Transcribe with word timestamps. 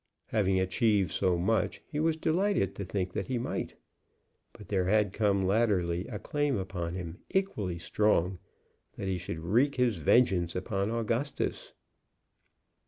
Having 0.29 0.59
achieved 0.59 1.11
so 1.11 1.37
much, 1.37 1.83
he 1.85 1.99
was 1.99 2.17
delighted 2.17 2.73
to 2.73 2.83
think 2.83 3.13
that 3.13 3.27
he 3.27 3.37
might. 3.37 3.75
But 4.51 4.67
there 4.69 4.85
had 4.85 5.13
come 5.13 5.45
latterly 5.45 6.07
a 6.07 6.17
claim 6.17 6.57
upon 6.57 6.95
him 6.95 7.19
equally 7.29 7.77
strong, 7.77 8.39
that 8.93 9.07
he 9.07 9.19
should 9.19 9.37
wreak 9.37 9.75
his 9.75 9.97
vengeance 9.97 10.55
upon 10.55 10.89
Augustus. 10.89 11.73